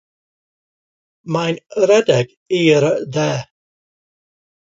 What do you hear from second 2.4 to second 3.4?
i'r de.